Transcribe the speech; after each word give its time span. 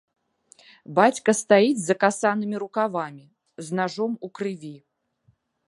Бацька 0.99 1.31
стаіць 1.41 1.77
з 1.81 1.85
закасанымі 1.91 2.55
рукавамі, 2.65 3.25
з 3.69 3.81
нажом 3.81 4.11
у 4.29 4.33
крыві. 4.41 4.75